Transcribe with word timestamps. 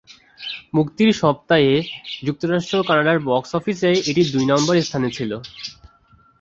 মুক্তির 0.73 1.11
সপ্তাহে 1.21 1.73
যুক্তরাষ্ট্র 2.23 2.75
ও 2.77 2.87
কানাডার 2.89 3.17
বক্স 3.27 3.51
অফিসে 3.55 3.89
এটি 4.09 4.21
দুই 4.33 4.45
নম্বর 4.51 4.75
স্থানে 4.81 5.09
ছিল। 5.17 5.31